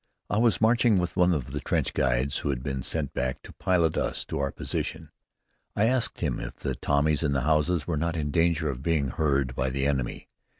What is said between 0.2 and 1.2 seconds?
I was marching with